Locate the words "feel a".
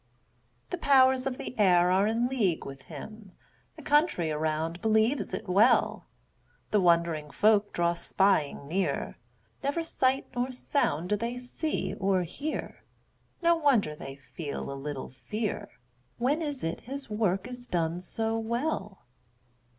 14.15-14.73